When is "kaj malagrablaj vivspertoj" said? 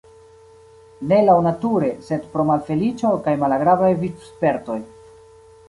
3.29-4.83